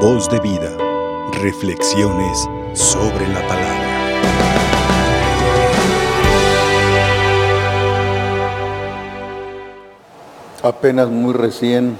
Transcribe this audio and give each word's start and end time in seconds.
Voz 0.00 0.28
de 0.28 0.38
vida. 0.40 0.76
Reflexiones 1.40 2.46
sobre 2.74 3.26
la 3.28 3.40
palabra. 3.48 3.86
Apenas 10.62 11.08
muy 11.08 11.32
recién 11.32 11.96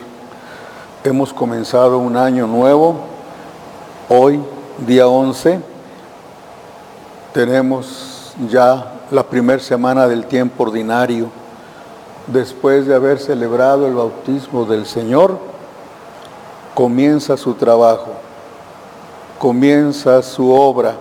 hemos 1.04 1.32
comenzado 1.32 1.98
un 1.98 2.18
año 2.18 2.46
nuevo. 2.46 2.96
Hoy, 4.10 4.40
día 4.86 5.08
11, 5.08 5.60
tenemos 7.32 8.34
ya 8.50 8.92
la 9.10 9.22
primera 9.22 9.62
semana 9.62 10.06
del 10.06 10.26
tiempo 10.26 10.64
ordinario. 10.64 11.30
Después 12.26 12.86
de 12.86 12.94
haber 12.94 13.18
celebrado 13.18 13.86
el 13.86 13.94
bautismo 13.94 14.66
del 14.66 14.84
Señor, 14.84 15.55
comienza 16.76 17.38
su 17.38 17.54
trabajo, 17.54 18.08
comienza 19.38 20.20
su 20.20 20.52
obra, 20.52 20.94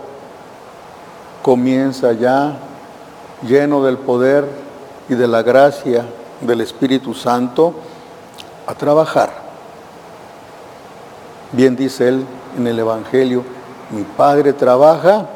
comienza 1.43 2.13
ya 2.13 2.57
lleno 3.45 3.83
del 3.83 3.97
poder 3.97 4.47
y 5.09 5.15
de 5.15 5.27
la 5.27 5.43
gracia 5.43 6.05
del 6.39 6.61
Espíritu 6.61 7.13
Santo 7.13 7.73
a 8.65 8.73
trabajar. 8.73 9.33
Bien 11.51 11.75
dice 11.75 12.07
él 12.07 12.25
en 12.57 12.67
el 12.67 12.79
Evangelio, 12.79 13.43
mi 13.89 14.03
Padre 14.03 14.53
trabaja 14.53 15.27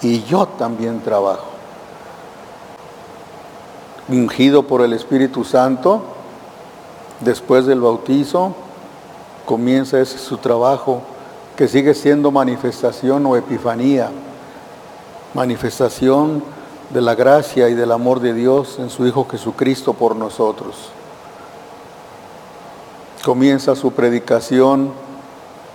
y 0.00 0.22
yo 0.22 0.46
también 0.46 1.02
trabajo. 1.02 1.48
Ungido 4.08 4.62
por 4.62 4.80
el 4.80 4.94
Espíritu 4.94 5.44
Santo, 5.44 6.02
después 7.20 7.66
del 7.66 7.82
bautizo, 7.82 8.54
comienza 9.46 10.00
ese 10.00 10.18
su 10.18 10.36
trabajo 10.36 11.00
que 11.56 11.68
sigue 11.68 11.94
siendo 11.94 12.30
manifestación 12.30 13.24
o 13.24 13.36
epifanía, 13.36 14.10
manifestación 15.32 16.42
de 16.90 17.00
la 17.00 17.14
gracia 17.14 17.68
y 17.68 17.74
del 17.74 17.92
amor 17.92 18.20
de 18.20 18.34
Dios 18.34 18.78
en 18.78 18.90
su 18.90 19.06
Hijo 19.06 19.26
Jesucristo 19.30 19.94
por 19.94 20.14
nosotros. 20.16 20.90
Comienza 23.24 23.74
su 23.74 23.92
predicación, 23.92 24.90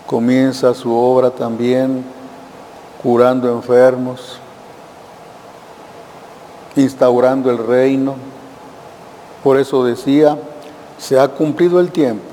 comienza 0.05 0.73
su 0.73 0.93
obra 0.93 1.31
también 1.31 2.03
curando 3.01 3.51
enfermos, 3.51 4.37
instaurando 6.75 7.49
el 7.49 7.57
reino. 7.57 8.15
Por 9.43 9.57
eso 9.57 9.83
decía, 9.83 10.37
se 10.97 11.19
ha 11.19 11.27
cumplido 11.29 11.79
el 11.79 11.91
tiempo 11.91 12.30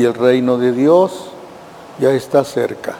y 0.00 0.04
el 0.06 0.14
reino 0.14 0.56
de 0.56 0.72
Dios 0.72 1.26
ya 1.98 2.10
está 2.12 2.42
cerca. 2.42 2.94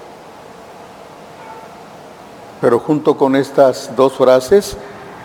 Pero 2.60 2.78
junto 2.78 3.16
con 3.16 3.36
estas 3.36 3.96
dos 3.96 4.12
frases, 4.12 4.76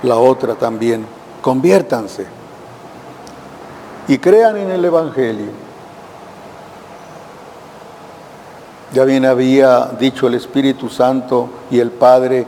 la 0.01 0.15
otra 0.15 0.55
también, 0.55 1.05
conviértanse 1.41 2.27
y 4.07 4.17
crean 4.19 4.55
en 4.55 4.71
el 4.71 4.85
Evangelio. 4.85 5.51
Ya 8.93 9.03
bien 9.03 9.25
había 9.25 9.87
dicho 9.99 10.27
el 10.27 10.35
Espíritu 10.35 10.87
Santo 10.87 11.49
y 11.69 11.81
el 11.81 11.91
Padre 11.91 12.47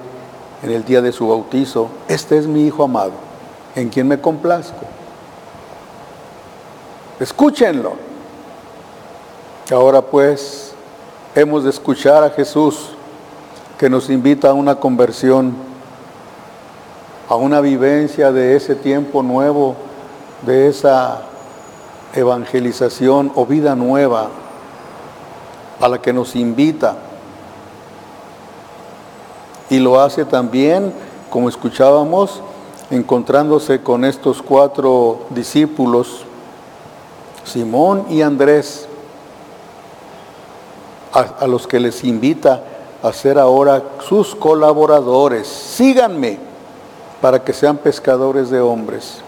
en 0.63 0.71
el 0.71 0.85
día 0.85 1.01
de 1.01 1.11
su 1.11 1.27
bautizo, 1.27 1.89
este 2.07 2.37
es 2.37 2.47
mi 2.47 2.65
Hijo 2.65 2.85
amado, 2.85 3.11
en 3.75 3.89
quien 3.89 4.07
me 4.07 4.21
complazco. 4.21 4.85
Escúchenlo. 7.19 8.06
Ahora 9.69 10.01
pues 10.01 10.71
hemos 11.35 11.65
de 11.65 11.71
escuchar 11.71 12.23
a 12.23 12.29
Jesús 12.29 12.91
que 13.77 13.89
nos 13.89 14.09
invita 14.09 14.51
a 14.51 14.53
una 14.53 14.75
conversión, 14.75 15.53
a 17.27 17.35
una 17.35 17.59
vivencia 17.59 18.31
de 18.31 18.55
ese 18.55 18.75
tiempo 18.75 19.23
nuevo, 19.23 19.75
de 20.45 20.69
esa 20.69 21.23
evangelización 22.13 23.29
o 23.35 23.45
vida 23.45 23.75
nueva 23.75 24.29
a 25.81 25.89
la 25.89 26.01
que 26.01 26.13
nos 26.13 26.37
invita. 26.37 26.95
Y 29.69 29.79
lo 29.79 29.99
hace 29.99 30.23
también, 30.23 30.93
como 31.29 31.49
escuchábamos, 31.49 32.41
encontrándose 32.89 33.81
con 33.81 34.05
estos 34.05 34.41
cuatro 34.41 35.25
discípulos, 35.31 36.23
Simón 37.43 38.05
y 38.09 38.21
Andrés, 38.21 38.87
a, 41.17 41.47
los 41.47 41.65
que 41.65 41.79
les 41.79 42.03
invita 42.03 42.61
a 43.01 43.11
ser 43.11 43.39
ahora 43.39 43.81
sus 44.07 44.35
colaboradores. 44.35 45.47
Síganme 45.47 46.37
para 47.21 47.43
que 47.43 47.53
sean 47.53 47.77
pescadores 47.77 48.49
de 48.49 48.61
hombres. 48.61 49.21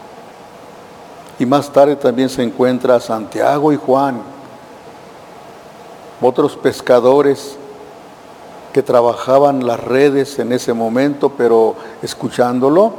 Y 1.38 1.46
más 1.46 1.72
tarde 1.72 1.96
también 1.96 2.28
se 2.28 2.42
encuentra 2.42 3.00
Santiago 3.00 3.72
y 3.72 3.76
Juan, 3.76 4.20
otros 6.20 6.56
pescadores 6.56 7.56
que 8.72 8.82
trabajaban 8.82 9.66
las 9.66 9.80
redes 9.80 10.38
en 10.38 10.52
ese 10.52 10.72
momento, 10.72 11.30
pero 11.30 11.74
escuchándolo, 12.02 12.92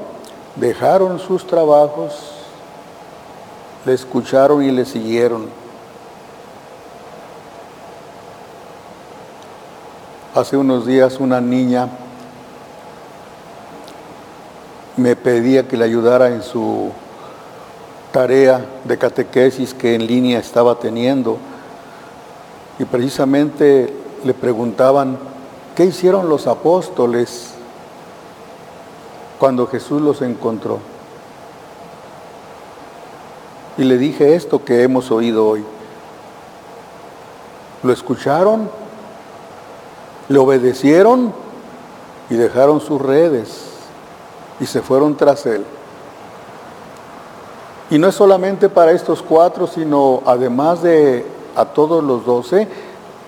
dejaron 0.58 1.20
sus 1.20 1.48
trabajos, 1.48 2.14
le 3.86 3.94
escucharon 3.94 4.64
y 4.64 4.72
le 4.72 4.84
siguieron. 4.86 5.61
Hace 10.34 10.56
unos 10.56 10.86
días 10.86 11.20
una 11.20 11.42
niña 11.42 11.90
me 14.96 15.18
pedía 15.18 15.68
que 15.68 15.76
le 15.76 15.84
ayudara 15.84 16.30
en 16.30 16.42
su 16.42 16.90
tarea 18.14 18.66
de 18.86 18.98
catequesis 18.98 19.74
que 19.74 19.94
en 19.94 20.08
línea 20.08 20.40
estaba 20.40 20.80
teniendo. 20.80 21.38
Y 22.80 22.86
precisamente 22.86 23.94
le 24.24 24.34
preguntaban, 24.34 25.20
¿qué 25.76 25.84
hicieron 25.84 26.30
los 26.30 26.48
apóstoles 26.48 27.56
cuando 29.38 29.68
Jesús 29.68 30.02
los 30.02 30.22
encontró? 30.22 30.80
Y 33.78 33.84
le 33.84 33.98
dije 33.98 34.36
esto 34.36 34.64
que 34.64 34.84
hemos 34.84 35.12
oído 35.12 35.46
hoy. 35.46 35.66
¿Lo 37.84 37.92
escucharon? 37.92 38.81
Le 40.32 40.40
obedecieron 40.40 41.34
y 42.30 42.36
dejaron 42.36 42.80
sus 42.80 43.02
redes 43.02 43.66
y 44.62 44.66
se 44.66 44.82
fueron 44.82 45.18
tras 45.18 45.46
él. 45.46 45.66
Y 47.90 47.98
no 47.98 48.08
es 48.08 48.16
solamente 48.16 48.70
para 48.70 48.94
estos 48.94 49.22
cuatro, 49.22 49.68
sino 49.68 50.24
además 50.26 50.82
de 50.82 51.26
a 51.58 51.66
todos 51.66 52.02
los 52.02 52.26
doce, 52.26 52.70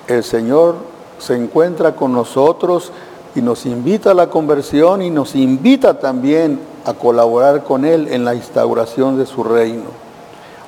el 0.08 0.24
Señor 0.24 0.76
se 1.20 1.36
encuentra 1.36 1.94
con 1.94 2.14
nosotros 2.14 2.94
y 3.36 3.42
nos 3.42 3.66
invita 3.66 4.12
a 4.12 4.14
la 4.14 4.30
conversión 4.30 5.02
y 5.02 5.10
nos 5.10 5.36
invita 5.36 6.00
también 6.00 6.62
a 6.86 6.94
colaborar 6.94 7.66
con 7.66 7.84
Él 7.84 8.08
en 8.14 8.24
la 8.24 8.34
instauración 8.34 9.18
de 9.18 9.26
su 9.26 9.44
reino, 9.44 9.90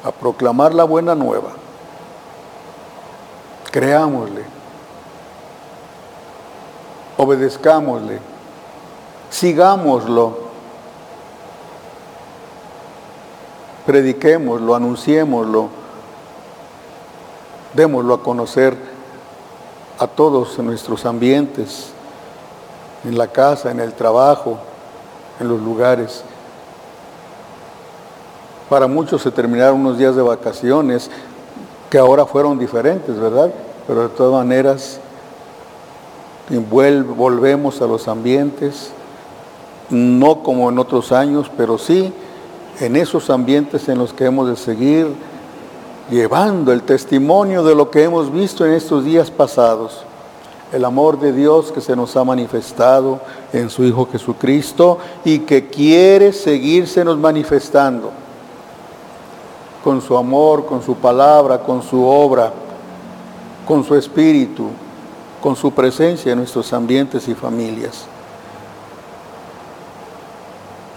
a 0.03 0.11
proclamar 0.11 0.73
la 0.73 0.83
buena 0.83 1.15
nueva. 1.15 1.51
Creámosle 3.71 4.64
obedezcámosle, 7.17 8.19
sigámoslo, 9.29 10.45
prediquémoslo, 13.85 14.75
anunciémoslo, 14.75 15.69
démoslo 17.73 18.13
a 18.13 18.23
conocer 18.23 18.75
a 19.99 20.07
todos 20.07 20.57
nuestros 20.59 21.05
ambientes, 21.05 21.91
en 23.05 23.17
la 23.17 23.27
casa, 23.27 23.71
en 23.71 23.79
el 23.79 23.93
trabajo, 23.93 24.57
en 25.39 25.47
los 25.47 25.61
lugares. 25.61 26.23
Para 28.69 28.87
muchos 28.87 29.21
se 29.21 29.31
terminaron 29.31 29.81
unos 29.81 29.97
días 29.97 30.15
de 30.15 30.23
vacaciones 30.23 31.11
que 31.89 31.99
ahora 31.99 32.25
fueron 32.25 32.57
diferentes, 32.57 33.17
¿verdad? 33.19 33.53
Pero 33.85 34.03
de 34.03 34.09
todas 34.09 34.33
maneras 34.33 34.99
volvemos 36.49 37.81
a 37.81 37.87
los 37.87 38.07
ambientes, 38.07 38.91
no 39.89 40.43
como 40.43 40.69
en 40.69 40.79
otros 40.79 41.11
años, 41.11 41.49
pero 41.55 41.77
sí 41.77 42.13
en 42.79 42.95
esos 42.95 43.29
ambientes 43.29 43.87
en 43.87 43.97
los 43.97 44.13
que 44.13 44.25
hemos 44.25 44.49
de 44.49 44.55
seguir 44.55 45.07
llevando 46.09 46.71
el 46.71 46.83
testimonio 46.83 47.63
de 47.63 47.75
lo 47.75 47.89
que 47.89 48.03
hemos 48.03 48.31
visto 48.31 48.65
en 48.65 48.73
estos 48.73 49.03
días 49.03 49.31
pasados, 49.31 50.03
el 50.71 50.85
amor 50.85 51.19
de 51.19 51.31
Dios 51.31 51.71
que 51.71 51.81
se 51.81 51.95
nos 51.95 52.15
ha 52.15 52.23
manifestado 52.23 53.19
en 53.53 53.69
su 53.69 53.83
Hijo 53.83 54.07
Jesucristo 54.11 54.99
y 55.23 55.39
que 55.39 55.67
quiere 55.67 56.33
seguirse 56.33 57.03
nos 57.05 57.17
manifestando 57.17 58.11
con 59.83 60.01
su 60.01 60.17
amor, 60.17 60.65
con 60.65 60.81
su 60.81 60.95
palabra, 60.95 61.59
con 61.59 61.81
su 61.81 62.03
obra, 62.03 62.51
con 63.67 63.83
su 63.83 63.95
espíritu, 63.95 64.69
con 65.45 65.55
su 65.55 65.69
presencia 65.69 66.31
en 66.31 66.39
nuestros 66.39 66.73
ambientes 66.73 67.27
y 67.27 67.35
familias. 67.35 68.05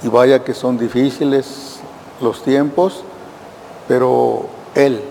Y 0.02 0.08
vaya 0.08 0.42
que 0.42 0.54
son 0.54 0.78
difíciles 0.78 1.80
los 2.22 2.42
tiempos, 2.42 3.02
pero 3.86 4.46
Él 4.74 5.02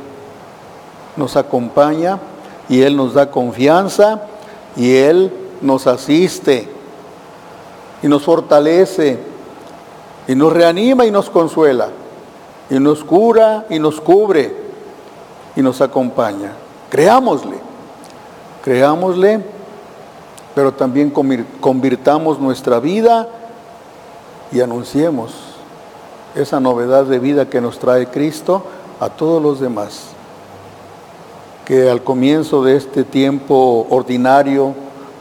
nos 1.16 1.36
acompaña 1.36 2.18
y 2.68 2.82
Él 2.82 2.98
nos 2.98 3.14
da 3.14 3.30
confianza 3.30 4.24
y 4.76 4.96
Él 4.96 5.32
nos 5.62 5.86
asiste 5.86 6.68
y 8.02 8.08
nos 8.08 8.24
fortalece 8.24 9.20
y 10.28 10.34
nos 10.34 10.52
reanima 10.52 11.06
y 11.06 11.12
nos 11.12 11.30
consuela 11.30 11.90
y 12.72 12.80
nos 12.80 13.04
cura 13.04 13.68
y 13.70 13.78
nos 13.78 14.02
cubre 14.02 14.52
y 15.56 15.62
nos 15.62 15.80
acompaña. 15.80 16.54
Creámosle, 16.90 17.67
creámosle, 18.68 19.40
pero 20.54 20.74
también 20.74 21.10
convirtamos 21.62 22.38
nuestra 22.38 22.82
vida 22.82 23.30
y 24.52 24.60
anunciemos 24.60 25.32
esa 26.36 26.60
novedad 26.60 27.06
de 27.06 27.18
vida 27.18 27.50
que 27.50 27.62
nos 27.62 27.80
trae 27.80 28.08
Cristo 28.08 28.64
a 29.00 29.08
todos 29.08 29.42
los 29.42 29.62
demás. 29.62 30.08
Que 31.64 31.90
al 31.90 32.04
comienzo 32.04 32.62
de 32.62 32.76
este 32.76 33.06
tiempo 33.06 33.88
ordinario, 33.90 34.74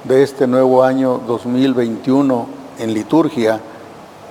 de 0.03 0.25
este 0.25 0.49
nuevo 0.49 0.83
año 0.83 1.21
2021 1.25 2.47
en 2.81 2.93
liturgia, 2.93 3.61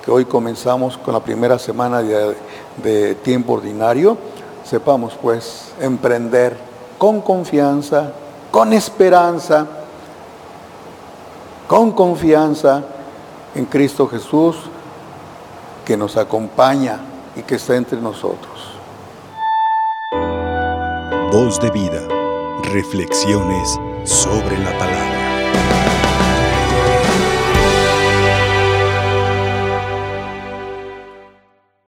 que 0.04 0.10
hoy 0.10 0.26
comenzamos 0.26 0.98
con 0.98 1.14
la 1.14 1.20
primera 1.20 1.58
semana 1.58 2.02
de, 2.02 3.14
tiempo 3.22 3.54
ordinario, 3.54 4.18
sepamos 4.62 5.14
pues 5.22 5.72
emprender 5.80 6.54
con 6.98 7.22
confianza, 7.22 8.12
con 8.56 8.72
esperanza, 8.72 9.66
con 11.68 11.92
confianza 11.92 12.82
en 13.54 13.66
Cristo 13.66 14.08
Jesús, 14.08 14.56
que 15.84 15.94
nos 15.94 16.16
acompaña 16.16 16.98
y 17.36 17.42
que 17.42 17.56
está 17.56 17.76
entre 17.76 18.00
nosotros. 18.00 18.78
Voz 21.30 21.60
de 21.60 21.70
vida, 21.70 22.08
reflexiones 22.62 23.78
sobre 24.04 24.56
la 24.60 24.78
palabra. 24.78 25.25